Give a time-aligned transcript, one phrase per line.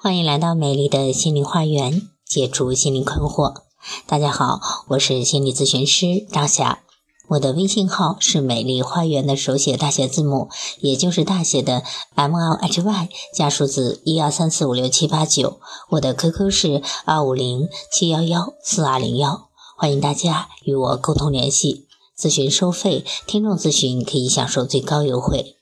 [0.00, 3.62] 欢迎来到美丽的心灵花园，解除心灵困惑。
[4.06, 6.82] 大家好，我是心理咨询师张霞，
[7.28, 10.48] 我的微信号是美丽花园的手写大写字母，
[10.80, 11.82] 也就是大写的
[12.14, 15.60] M L H Y 加数字一二三四五六七八九。
[15.90, 19.47] 我的 QQ 是二五零七幺幺四二零幺，
[19.80, 21.86] 欢迎大家与我沟通联系。
[22.18, 25.54] 咨询收费，听众咨询可以享受最高优惠。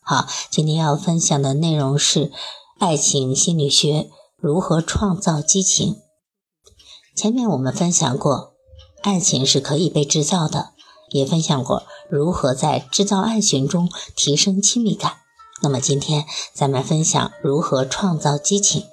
[0.00, 2.30] 好，今天要分享的内容是。
[2.78, 5.96] 爱情心理学如何创造激情？
[7.16, 8.52] 前面我们分享过，
[9.02, 10.74] 爱情是可以被制造的，
[11.10, 15.14] 也分享过如何在制造爱情中提升亲密感。
[15.60, 16.24] 那么今天
[16.54, 18.84] 咱们分享如何创造激情。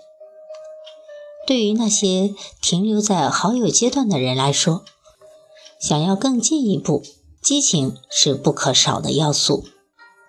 [1.46, 4.84] 对于那些停留在好友阶段的人来说，
[5.80, 7.04] 想要更进一步，
[7.42, 9.66] 激情是不可少的要素。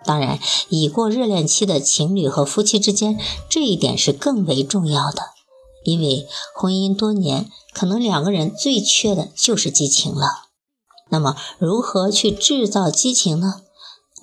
[0.04, 0.38] 当然，
[0.68, 5.22] 已过热恋期的情侣和夫妻之间，这一点是更为重要的。
[5.84, 10.44] 因为婚姻多年，可能两个人最缺的就是激情了。
[11.10, 13.62] 那么，如何去制造激情呢？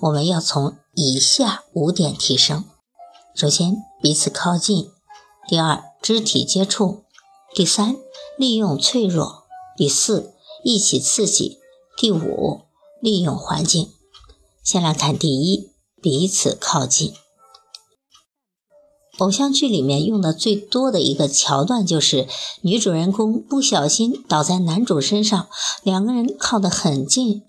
[0.02, 2.64] 我们要从以下五点提升：
[3.34, 4.90] 首先，彼此靠近；
[5.48, 7.04] 第二，肢体接触；
[7.54, 7.96] 第三，
[8.36, 9.44] 利用脆弱；
[9.76, 11.58] 第四，一起刺激；
[11.96, 12.62] 第五，
[13.00, 13.92] 利用环境。
[14.64, 15.72] 先来看第一。
[16.02, 17.14] 彼此靠近。
[19.18, 22.26] 偶像剧里面用的最多的一个桥段，就是
[22.62, 25.48] 女主人公不小心倒在男主身上，
[25.84, 27.42] 两个人靠得很近，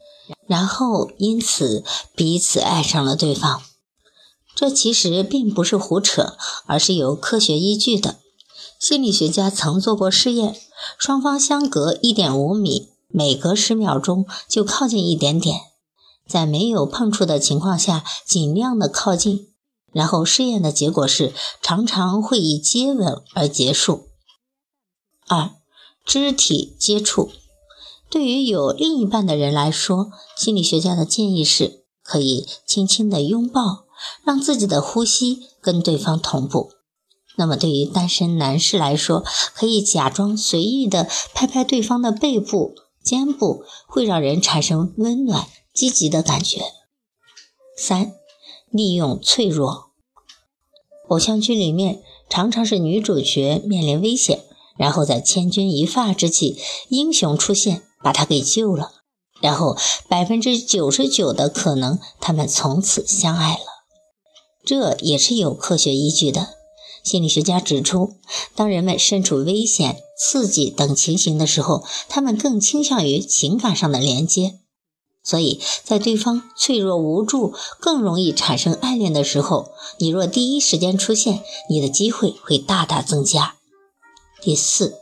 [0.45, 1.83] 然后因此
[2.15, 3.63] 彼此爱上了对方。
[4.55, 8.19] 这其实并不是胡扯，而是有科学依据的。
[8.83, 10.57] 心理学家曾做过试验，
[10.97, 15.57] 双方相隔一点五米，每隔十秒钟就靠近一点点。
[16.27, 19.47] 在没有碰触的情况下，尽量的靠近。
[19.93, 24.09] 然后试验的结果是，常常会以接吻而结束。
[25.29, 25.51] 二、
[26.03, 27.31] 肢体接触，
[28.09, 33.85] 对于有另一半的人来说，心理学家的建议是，可以轻轻的拥抱，
[34.25, 36.71] 让自己的呼吸跟对方同步。
[37.35, 39.23] 那么对于单身男士来说，
[39.53, 45.47] 可以假装随意的拍拍对方的背部、肩部，会让人产生温暖。
[45.73, 46.61] 积极的感觉。
[47.75, 48.13] 三，
[48.69, 49.85] 利用脆弱。
[51.09, 54.43] 偶像剧里面常常是女主角面临危险，
[54.77, 58.91] 然后在千钧一发之际，英雄出现把她给救了，
[59.41, 59.75] 然后
[60.07, 63.65] 百分之九十九的可能，他们从此相爱了。
[64.63, 66.49] 这也是有科学依据的。
[67.03, 68.15] 心理学家指出，
[68.55, 74.59] 当人们身处危险、刺激等情形的时候，他们更倾向于情感上的连接。
[75.25, 83.55] 所以在对方脆弱无助、更容易产生爱恋的时候，你若第一时间出现，你的机会会大大增加。
[84.41, 84.95] 第四，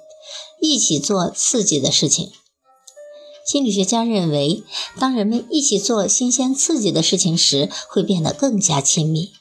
[0.59, 2.31] 一起做刺激的事情。
[3.45, 4.63] 心理学家认为，
[5.00, 9.31] 当人们一起做新鲜刺激的事情时，会变得更加亲密。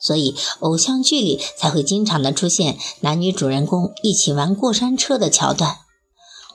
[0.00, 5.78] 所以，偶像剧里才会经常的出现男女主人公一起玩过山车的桥段。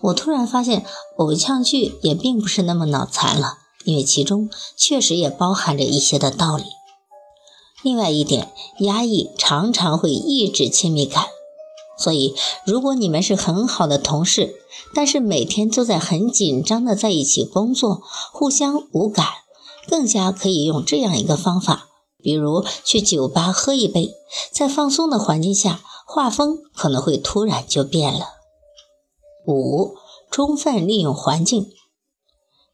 [0.01, 0.85] 我突然发现，
[1.17, 3.59] 偶像剧也并不是那么脑残了。
[3.85, 6.63] 因为其中确实也包含着一些的道理。
[7.84, 11.25] 另外一点，压抑常常会抑制亲密感，
[11.95, 12.34] 所以
[12.66, 14.55] 如果你们是很好的同事，
[14.95, 18.01] 但是每天都在很紧张的在一起工作，
[18.34, 19.23] 互相无感，
[19.88, 21.89] 更加可以用这样一个方法，
[22.25, 24.16] 比如去酒吧喝一杯，
[24.52, 28.30] 在放松的环境下，画风可能会突然就变了。
[29.46, 29.96] 五，
[30.31, 31.72] 充分利用环境。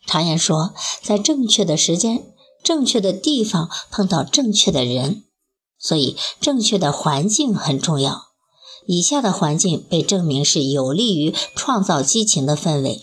[0.08, 0.74] 常言说，
[1.04, 5.26] 在正确的时间、正确的地方碰到正确的人，
[5.78, 8.28] 所以正确的环境很重要。
[8.88, 13.02] 以下的环境被证明是有利于创造激情的氛围。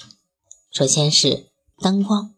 [0.72, 1.50] 首先是
[1.82, 2.34] 灯光，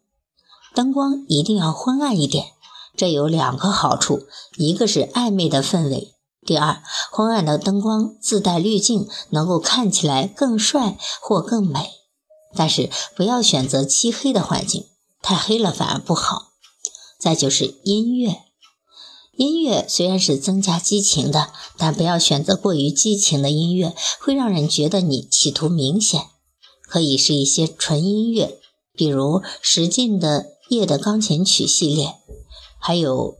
[0.75, 2.47] 灯光一定要昏暗一点，
[2.95, 4.27] 这有两个好处：
[4.57, 6.13] 一个是暧昧的氛围；
[6.45, 11.89] 第二，昏暗的灯光自带滤镜，能够看起来更帅或更美。
[12.53, 14.85] 但是不要选择漆黑的环境，
[15.21, 16.51] 太黑了反而不好。
[17.19, 18.41] 再就是音乐，
[19.37, 26.25] 音乐虽然是增加激情的，但不要选择过于激情的音乐，会让人觉得你企图明显。
[26.81, 28.59] 可以是一些纯音乐，
[28.93, 32.15] 比如石进的《夜的钢琴曲》系列，
[32.81, 33.37] 还有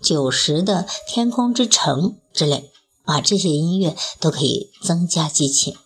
[0.00, 2.70] 久石的《天空之城》之类
[3.04, 5.76] 啊，这些音乐都可以增加激情。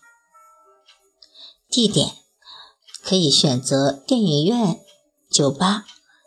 [1.71, 2.13] 地点。
[3.09, 4.81] 可以选择电影院、
[5.31, 5.85] 酒吧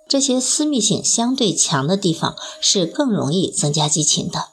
[0.08, 4.46] 这些私密性相对强的地方是更容易增加激情的。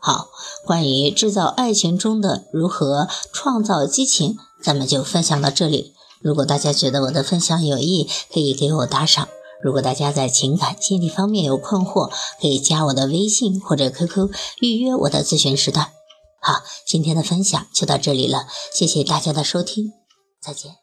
[0.00, 0.30] 好，
[0.64, 5.92] 关于制造爱情中的如何创造激情，咱们就分享到这里。
[6.22, 9.28] 如果大家觉得我的分享有益，可以给我打赏。
[9.62, 12.10] 如果大家在情感、心理方面有困惑，
[12.40, 15.92] 可以加我的微信或者 QQ 预约我的咨询时段。
[16.40, 19.92] 好，今天的分享就到这里了，谢谢大家的收听，
[20.40, 20.77] 再见。